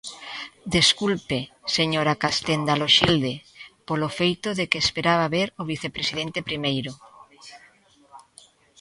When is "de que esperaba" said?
4.59-5.31